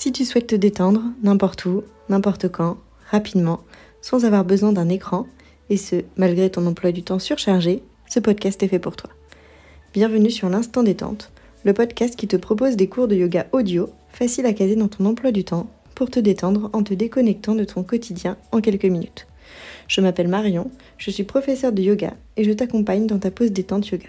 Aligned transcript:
Si 0.00 0.12
tu 0.12 0.24
souhaites 0.24 0.46
te 0.46 0.56
détendre 0.56 1.02
n'importe 1.22 1.66
où, 1.66 1.82
n'importe 2.08 2.48
quand, 2.48 2.78
rapidement, 3.10 3.60
sans 4.00 4.24
avoir 4.24 4.46
besoin 4.46 4.72
d'un 4.72 4.88
écran, 4.88 5.26
et 5.68 5.76
ce, 5.76 5.96
malgré 6.16 6.48
ton 6.48 6.64
emploi 6.66 6.90
du 6.90 7.02
temps 7.02 7.18
surchargé, 7.18 7.82
ce 8.08 8.18
podcast 8.18 8.62
est 8.62 8.68
fait 8.68 8.78
pour 8.78 8.96
toi. 8.96 9.10
Bienvenue 9.92 10.30
sur 10.30 10.48
l'Instant 10.48 10.84
Détente, 10.84 11.30
le 11.64 11.74
podcast 11.74 12.16
qui 12.16 12.26
te 12.26 12.36
propose 12.36 12.76
des 12.76 12.88
cours 12.88 13.08
de 13.08 13.14
yoga 13.14 13.46
audio, 13.52 13.90
faciles 14.10 14.46
à 14.46 14.54
caser 14.54 14.74
dans 14.74 14.88
ton 14.88 15.04
emploi 15.04 15.32
du 15.32 15.44
temps, 15.44 15.68
pour 15.94 16.10
te 16.10 16.18
détendre 16.18 16.70
en 16.72 16.82
te 16.82 16.94
déconnectant 16.94 17.54
de 17.54 17.64
ton 17.64 17.82
quotidien 17.82 18.38
en 18.52 18.62
quelques 18.62 18.86
minutes. 18.86 19.26
Je 19.86 20.00
m'appelle 20.00 20.28
Marion, 20.28 20.70
je 20.96 21.10
suis 21.10 21.24
professeure 21.24 21.72
de 21.72 21.82
yoga 21.82 22.14
et 22.38 22.44
je 22.44 22.52
t'accompagne 22.52 23.06
dans 23.06 23.18
ta 23.18 23.30
pause 23.30 23.52
détente 23.52 23.86
yoga. 23.88 24.08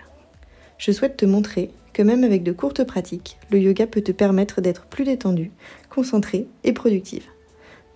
Je 0.78 0.94
souhaite 0.94 1.18
te 1.18 1.26
montrer 1.26 1.70
que 1.94 2.02
même 2.02 2.24
avec 2.24 2.44
de 2.44 2.52
courtes 2.52 2.84
pratiques, 2.84 3.38
le 3.50 3.60
yoga 3.60 3.88
peut 3.88 4.02
te 4.02 4.12
permettre 4.12 4.62
d'être 4.62 4.86
plus 4.86 5.04
détendu, 5.04 5.52
concentré 5.90 6.48
et 6.64 6.74
productive. 6.74 7.24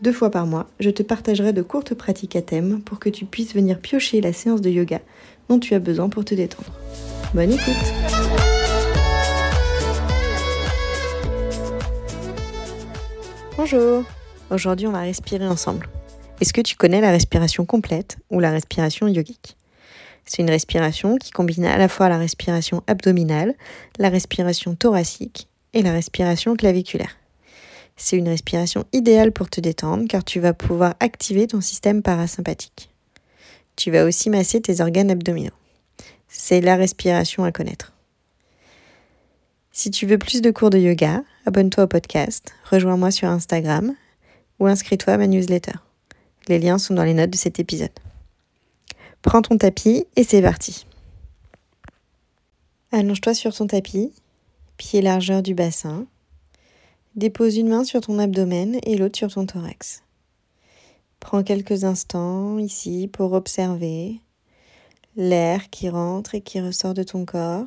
Deux 0.01 0.11
fois 0.11 0.29
par 0.29 0.45
mois, 0.45 0.67
je 0.79 0.89
te 0.89 1.03
partagerai 1.03 1.53
de 1.53 1.61
courtes 1.61 1.93
pratiques 1.93 2.35
à 2.35 2.41
thème 2.41 2.81
pour 2.81 2.99
que 2.99 3.09
tu 3.09 3.25
puisses 3.25 3.55
venir 3.55 3.79
piocher 3.79 4.21
la 4.21 4.33
séance 4.33 4.61
de 4.61 4.69
yoga 4.69 4.99
dont 5.47 5.59
tu 5.59 5.73
as 5.73 5.79
besoin 5.79 6.09
pour 6.09 6.25
te 6.25 6.35
détendre. 6.35 6.71
Bonne 7.33 7.51
écoute 7.51 7.73
Bonjour 13.57 14.03
Aujourd'hui 14.51 14.85
on 14.85 14.91
va 14.91 15.01
respirer 15.01 15.47
ensemble. 15.47 15.87
Est-ce 16.41 16.53
que 16.53 16.61
tu 16.61 16.75
connais 16.75 17.01
la 17.01 17.11
respiration 17.11 17.65
complète 17.65 18.17
ou 18.29 18.39
la 18.39 18.51
respiration 18.51 19.07
yogique? 19.07 19.55
C'est 20.25 20.41
une 20.41 20.49
respiration 20.49 21.17
qui 21.17 21.31
combine 21.31 21.65
à 21.65 21.77
la 21.77 21.87
fois 21.87 22.09
la 22.09 22.17
respiration 22.17 22.83
abdominale, 22.87 23.53
la 23.99 24.09
respiration 24.09 24.75
thoracique 24.75 25.47
et 25.73 25.81
la 25.81 25.91
respiration 25.91 26.55
claviculaire. 26.55 27.15
C'est 27.95 28.17
une 28.17 28.27
respiration 28.27 28.85
idéale 28.91 29.31
pour 29.31 29.49
te 29.49 29.61
détendre 29.61 30.05
car 30.09 30.23
tu 30.23 30.39
vas 30.39 30.53
pouvoir 30.53 30.95
activer 30.99 31.47
ton 31.47 31.61
système 31.61 32.01
parasympathique. 32.01 32.89
Tu 33.75 33.91
vas 33.91 34.05
aussi 34.05 34.29
masser 34.29 34.61
tes 34.61 34.81
organes 34.81 35.11
abdominaux. 35.11 35.53
C'est 36.27 36.61
la 36.61 36.75
respiration 36.75 37.43
à 37.43 37.51
connaître. 37.51 37.93
Si 39.71 39.91
tu 39.91 40.05
veux 40.05 40.17
plus 40.17 40.41
de 40.41 40.51
cours 40.51 40.69
de 40.69 40.77
yoga, 40.77 41.23
abonne-toi 41.45 41.83
au 41.83 41.87
podcast, 41.87 42.53
rejoins-moi 42.71 43.11
sur 43.11 43.27
Instagram 43.27 43.93
ou 44.59 44.67
inscris-toi 44.67 45.13
à 45.13 45.17
ma 45.17 45.27
newsletter. 45.27 45.73
Les 46.47 46.59
liens 46.59 46.77
sont 46.77 46.93
dans 46.93 47.03
les 47.03 47.13
notes 47.13 47.31
de 47.31 47.37
cet 47.37 47.59
épisode. 47.59 47.89
Prends 49.25 49.41
ton 49.41 49.57
tapis 49.57 50.05
et 50.15 50.23
c'est 50.23 50.43
parti. 50.43 50.85
Allonge-toi 52.91 53.33
sur 53.33 53.55
ton 53.55 53.65
tapis, 53.65 54.13
pied 54.77 55.01
largeur 55.01 55.41
du 55.41 55.55
bassin. 55.55 56.05
Dépose 57.15 57.57
une 57.57 57.69
main 57.69 57.83
sur 57.83 58.01
ton 58.01 58.19
abdomen 58.19 58.77
et 58.83 58.95
l'autre 58.95 59.17
sur 59.17 59.33
ton 59.33 59.47
thorax. 59.47 60.03
Prends 61.19 61.41
quelques 61.41 61.85
instants 61.85 62.59
ici 62.59 63.09
pour 63.11 63.33
observer 63.33 64.21
l'air 65.15 65.71
qui 65.71 65.89
rentre 65.89 66.35
et 66.35 66.41
qui 66.41 66.61
ressort 66.61 66.93
de 66.93 67.01
ton 67.01 67.25
corps. 67.25 67.65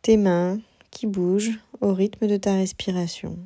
Tes 0.00 0.16
mains 0.16 0.58
qui 0.90 1.06
bougent 1.06 1.60
au 1.82 1.92
rythme 1.92 2.26
de 2.28 2.38
ta 2.38 2.54
respiration. 2.54 3.38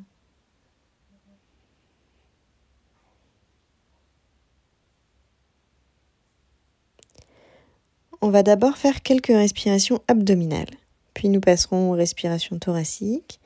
On 8.23 8.29
va 8.29 8.43
d'abord 8.43 8.77
faire 8.77 9.01
quelques 9.01 9.27
respirations 9.27 9.99
abdominales, 10.07 10.69
puis 11.15 11.27
nous 11.27 11.41
passerons 11.41 11.91
aux 11.91 11.95
respirations 11.95 12.59
thoraciques 12.59 13.39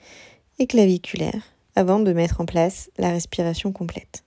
et 0.60 0.68
claviculaires 0.68 1.44
avant 1.78 2.00
de 2.00 2.12
mettre 2.12 2.42
en 2.42 2.46
place 2.46 2.90
la 2.98 3.10
respiration 3.10 3.72
complète. 3.72 4.26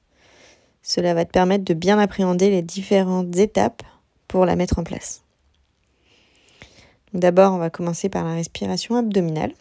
Cela 0.82 1.12
va 1.12 1.26
te 1.26 1.32
permettre 1.32 1.64
de 1.64 1.74
bien 1.74 1.98
appréhender 1.98 2.48
les 2.48 2.62
différentes 2.62 3.36
étapes 3.36 3.82
pour 4.26 4.46
la 4.46 4.56
mettre 4.56 4.78
en 4.78 4.84
place. 4.84 5.22
D'abord, 7.12 7.52
on 7.52 7.58
va 7.58 7.68
commencer 7.68 8.08
par 8.08 8.24
la 8.24 8.32
respiration 8.32 8.96
abdominale. 8.96 9.52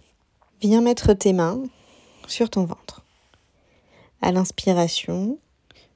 Viens 0.61 0.81
mettre 0.81 1.11
tes 1.11 1.33
mains 1.33 1.63
sur 2.27 2.49
ton 2.49 2.63
ventre. 2.63 3.03
À 4.21 4.31
l'inspiration, 4.31 5.37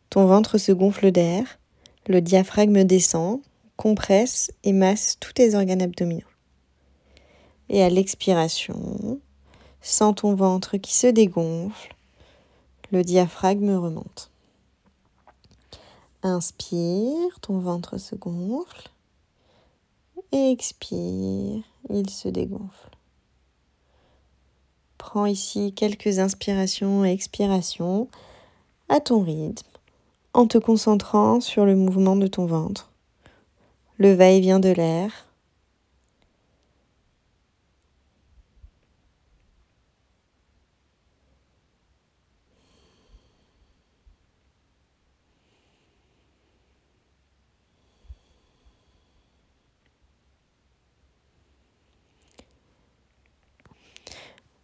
ton 0.10 0.26
ventre 0.26 0.58
se 0.58 0.74
gonfle 0.74 1.12
d'air, 1.12 1.60
le 2.08 2.20
diaphragme 2.20 2.84
descend 2.84 3.40
compresse 3.82 4.52
et 4.64 4.74
masse 4.74 5.18
tous 5.20 5.34
tes 5.34 5.56
organes 5.56 5.82
abdominaux. 5.82 6.22
Et 7.68 7.82
à 7.82 7.90
l'expiration, 7.90 9.20
sens 9.82 10.16
ton 10.18 10.36
ventre 10.36 10.78
qui 10.78 10.94
se 10.94 11.08
dégonfle, 11.08 11.96
le 12.92 13.02
diaphragme 13.02 13.76
remonte. 13.76 14.30
Inspire, 16.22 17.40
ton 17.42 17.58
ventre 17.58 17.98
se 17.98 18.14
gonfle. 18.14 18.90
Expire, 20.32 21.64
il 21.90 22.08
se 22.08 22.28
dégonfle. 22.30 22.92
Prends 25.00 25.26
ici 25.26 25.74
quelques 25.74 26.20
inspirations 26.20 27.04
et 27.04 27.12
expirations 27.12 28.10
à 28.90 29.00
ton 29.00 29.24
rythme 29.24 29.66
en 30.34 30.46
te 30.46 30.60
concentrant 30.60 31.42
sur 31.42 31.66
le 31.66 31.76
mouvement 31.76 32.16
de 32.16 32.28
ton 32.28 32.46
ventre 32.46 32.91
le 34.02 34.14
va-et-vient 34.14 34.60
de 34.60 34.70
l'air. 34.70 35.12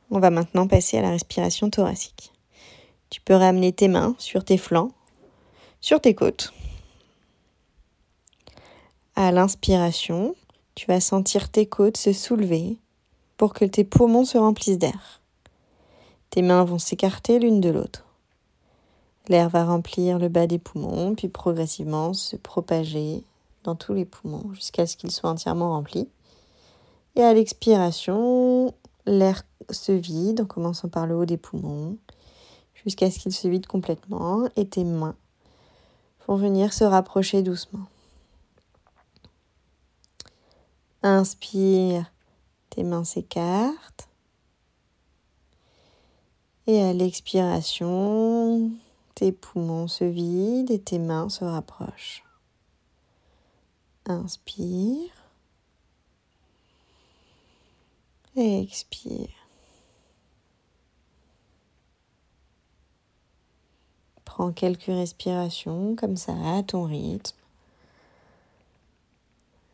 On 0.10 0.20
va 0.20 0.32
maintenant 0.32 0.68
passer 0.68 0.98
à 0.98 1.04
la 1.04 1.12
respiration 1.12 1.70
thoracique. 1.70 2.32
Tu 3.12 3.22
peux 3.22 3.36
ramener 3.36 3.72
tes 3.72 3.88
mains 3.88 4.16
sur 4.18 4.44
tes 4.44 4.58
flancs, 4.58 4.94
sur 5.80 6.02
tes 6.02 6.16
côtes. 6.16 6.52
À 9.20 9.32
l'inspiration, 9.32 10.36
tu 10.76 10.86
vas 10.86 11.02
sentir 11.02 11.50
tes 11.50 11.66
côtes 11.66 11.98
se 11.98 12.14
soulever 12.14 12.78
pour 13.36 13.52
que 13.54 13.66
tes 13.66 13.84
poumons 13.84 14.26
se 14.26 14.38
remplissent 14.38 14.78
d'air. 14.78 15.22
Tes 16.30 16.44
mains 16.44 16.64
vont 16.64 16.78
s'écarter 16.78 17.40
l'une 17.40 17.60
de 17.60 17.70
l'autre. 17.70 18.06
L'air 19.28 19.50
va 19.50 19.66
remplir 19.66 20.20
le 20.20 20.30
bas 20.30 20.46
des 20.46 20.60
poumons, 20.60 21.16
puis 21.16 21.30
progressivement 21.30 22.14
se 22.14 22.36
propager 22.36 23.24
dans 23.64 23.74
tous 23.74 23.96
les 23.96 24.06
poumons 24.06 24.54
jusqu'à 24.54 24.86
ce 24.86 24.96
qu'ils 24.96 25.10
soient 25.10 25.32
entièrement 25.32 25.72
remplis. 25.72 26.08
Et 27.16 27.24
à 27.24 27.34
l'expiration, 27.34 28.72
l'air 29.08 29.42
se 29.72 29.94
vide 29.94 30.42
en 30.42 30.46
commençant 30.46 30.90
par 30.90 31.08
le 31.08 31.16
haut 31.16 31.26
des 31.26 31.38
poumons 31.38 31.98
jusqu'à 32.86 33.10
ce 33.10 33.18
qu'il 33.18 33.34
se 33.34 33.48
vide 33.48 33.66
complètement 33.66 34.48
et 34.56 34.68
tes 34.68 34.84
mains 34.84 35.16
vont 36.28 36.36
venir 36.36 36.72
se 36.72 36.84
rapprocher 36.84 37.42
doucement. 37.42 37.88
Inspire, 41.10 42.12
tes 42.70 42.84
mains 42.84 43.06
s'écartent. 43.06 44.10
Et 46.68 46.82
à 46.82 46.92
l'expiration, 46.92 48.72
tes 49.16 49.32
poumons 49.32 49.88
se 49.88 50.04
vident 50.04 50.70
et 50.70 50.82
tes 50.82 51.00
mains 51.00 51.30
se 51.30 51.46
rapprochent. 51.46 52.26
Inspire. 54.06 55.14
Et 58.36 58.62
expire. 58.62 59.30
Prends 64.26 64.52
quelques 64.52 64.84
respirations 64.88 65.96
comme 65.96 66.18
ça 66.18 66.34
à 66.58 66.64
ton 66.64 66.84
rythme. 66.84 67.38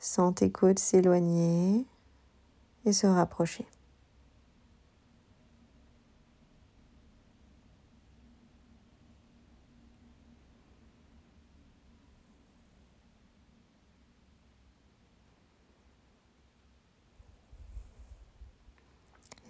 Sens 0.06 0.36
tes 0.36 0.52
côtes 0.52 0.80
s'éloigner 0.80 1.86
et 2.84 2.92
se 2.92 3.08
rapprocher. 3.08 3.66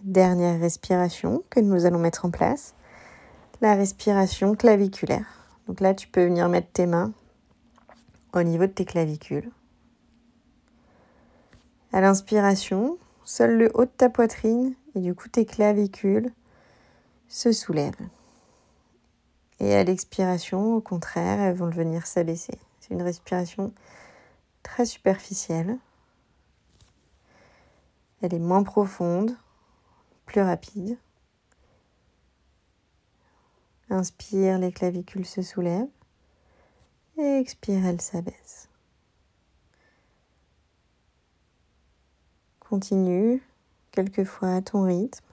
Dernière 0.04 0.60
respiration 0.60 1.44
que 1.50 1.62
nous 1.62 1.88
allons 1.88 1.98
mettre 1.98 2.26
en 2.26 2.30
place, 2.30 2.76
la 3.60 3.74
respiration 3.74 4.54
claviculaire. 4.54 5.26
Donc 5.66 5.80
là, 5.80 5.96
tu 5.96 6.08
peux 6.08 6.26
venir 6.26 6.48
mettre 6.48 6.72
tes 6.72 6.86
mains 6.86 7.12
au 8.34 8.44
niveau 8.44 8.68
de 8.68 8.72
tes 8.72 8.86
clavicules. 8.86 9.50
À 11.94 12.02
l'inspiration, 12.02 12.98
seul 13.24 13.56
le 13.56 13.72
haut 13.76 13.86
de 13.86 13.92
ta 13.92 14.10
poitrine 14.10 14.74
et 14.96 15.00
du 15.00 15.14
coup 15.14 15.30
tes 15.30 15.46
clavicules 15.46 16.32
se 17.28 17.52
soulèvent. 17.52 17.94
Et 19.60 19.76
à 19.76 19.84
l'expiration, 19.84 20.74
au 20.74 20.82
contraire, 20.82 21.40
elles 21.40 21.56
vont 21.56 21.70
venir 21.70 22.08
s'abaisser. 22.08 22.58
C'est 22.80 22.96
une 22.96 23.04
respiration 23.04 23.72
très 24.64 24.86
superficielle. 24.86 25.78
Elle 28.24 28.34
est 28.34 28.40
moins 28.40 28.64
profonde, 28.64 29.38
plus 30.26 30.42
rapide. 30.42 30.98
Inspire, 33.92 34.58
les 34.58 34.72
clavicules 34.72 35.28
se 35.28 35.44
soulèvent. 35.44 35.86
Et 37.20 37.38
expire, 37.38 37.86
elles 37.86 38.02
s'abaissent. 38.02 38.68
Continue 42.74 43.40
quelquefois 43.92 44.56
à 44.56 44.62
ton 44.64 44.82
rythme. 44.82 45.24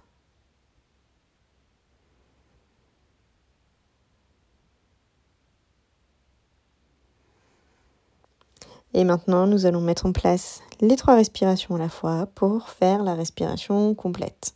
Et 8.93 9.05
maintenant, 9.05 9.47
nous 9.47 9.65
allons 9.65 9.81
mettre 9.81 10.05
en 10.05 10.13
place 10.13 10.61
les 10.83 10.97
trois 10.97 11.15
respirations 11.15 11.77
à 11.77 11.79
la 11.79 11.89
fois 11.89 12.27
pour 12.35 12.69
faire 12.69 13.03
la 13.03 13.15
respiration 13.15 13.95
complète. 13.95 14.55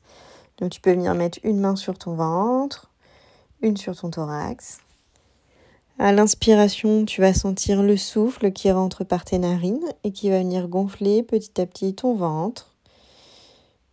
Donc 0.58 0.70
tu 0.70 0.82
peux 0.82 0.92
venir 0.92 1.14
mettre 1.14 1.38
une 1.42 1.60
main 1.60 1.76
sur 1.76 1.96
ton 1.96 2.16
ventre, 2.16 2.90
une 3.62 3.78
sur 3.78 3.96
ton 3.96 4.10
thorax. 4.10 4.80
À 5.98 6.12
l'inspiration, 6.12 7.06
tu 7.06 7.22
vas 7.22 7.32
sentir 7.32 7.82
le 7.82 7.96
souffle 7.96 8.52
qui 8.52 8.70
rentre 8.70 9.04
par 9.04 9.24
tes 9.24 9.38
narines 9.38 9.88
et 10.02 10.12
qui 10.12 10.28
va 10.28 10.40
venir 10.40 10.68
gonfler 10.68 11.22
petit 11.22 11.58
à 11.62 11.64
petit 11.64 11.94
ton 11.94 12.14
ventre. 12.14 12.73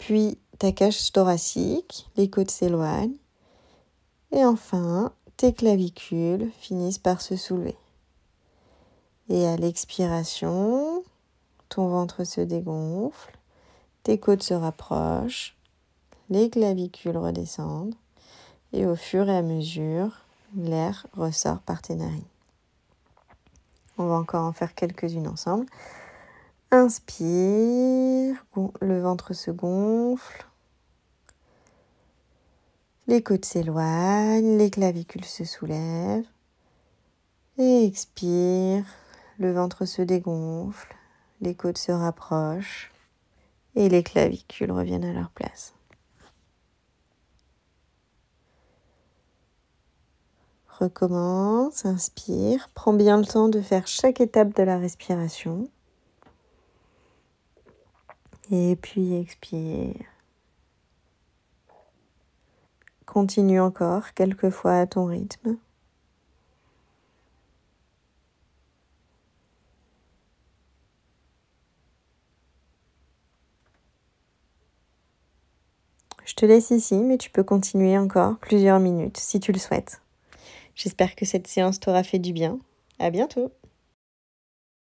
Puis 0.01 0.39
ta 0.57 0.71
cage 0.71 1.11
thoracique, 1.11 2.09
les 2.17 2.27
côtes 2.27 2.49
s'éloignent. 2.49 3.13
Et 4.31 4.43
enfin, 4.43 5.13
tes 5.37 5.53
clavicules 5.53 6.49
finissent 6.59 6.97
par 6.97 7.21
se 7.21 7.35
soulever. 7.35 7.77
Et 9.29 9.45
à 9.45 9.57
l'expiration, 9.57 11.03
ton 11.69 11.87
ventre 11.87 12.23
se 12.23 12.41
dégonfle, 12.41 13.37
tes 14.01 14.17
côtes 14.17 14.41
se 14.41 14.55
rapprochent, 14.55 15.55
les 16.31 16.49
clavicules 16.49 17.17
redescendent 17.17 17.93
et 18.73 18.87
au 18.87 18.95
fur 18.95 19.29
et 19.29 19.37
à 19.37 19.43
mesure, 19.43 20.25
l'air 20.55 21.05
ressort 21.15 21.59
par 21.59 21.83
tes 21.83 21.93
narines. 21.93 22.23
On 23.99 24.07
va 24.07 24.15
encore 24.15 24.45
en 24.45 24.53
faire 24.53 24.73
quelques-unes 24.73 25.27
ensemble. 25.27 25.67
Inspire, 26.73 28.45
le 28.79 29.01
ventre 29.01 29.33
se 29.33 29.51
gonfle, 29.51 30.45
les 33.07 33.21
côtes 33.21 33.43
s'éloignent, 33.43 34.57
les 34.57 34.69
clavicules 34.69 35.25
se 35.25 35.43
soulèvent. 35.43 36.29
Et 37.57 37.85
expire, 37.85 38.85
le 39.37 39.51
ventre 39.51 39.83
se 39.83 40.01
dégonfle, 40.01 40.95
les 41.41 41.55
côtes 41.55 41.77
se 41.77 41.91
rapprochent 41.91 42.93
et 43.75 43.89
les 43.89 44.01
clavicules 44.01 44.71
reviennent 44.71 45.03
à 45.03 45.11
leur 45.11 45.29
place. 45.31 45.73
Recommence, 50.69 51.85
inspire, 51.85 52.69
prends 52.73 52.93
bien 52.93 53.17
le 53.17 53.25
temps 53.25 53.49
de 53.49 53.59
faire 53.59 53.87
chaque 53.87 54.21
étape 54.21 54.55
de 54.55 54.63
la 54.63 54.77
respiration. 54.77 55.69
Et 58.51 58.75
puis 58.75 59.15
expire. 59.15 59.95
Continue 63.05 63.61
encore 63.61 64.13
quelques 64.13 64.49
fois 64.49 64.79
à 64.79 64.87
ton 64.87 65.05
rythme. 65.05 65.57
Je 76.25 76.35
te 76.35 76.45
laisse 76.45 76.71
ici, 76.71 76.95
mais 76.95 77.17
tu 77.17 77.29
peux 77.29 77.43
continuer 77.43 77.97
encore 77.97 78.37
plusieurs 78.37 78.79
minutes 78.79 79.17
si 79.17 79.39
tu 79.39 79.51
le 79.51 79.59
souhaites. 79.59 80.01
J'espère 80.75 81.15
que 81.15 81.25
cette 81.25 81.47
séance 81.47 81.79
t'aura 81.79 82.03
fait 82.03 82.19
du 82.19 82.33
bien. 82.33 82.59
À 82.99 83.11
bientôt! 83.11 83.51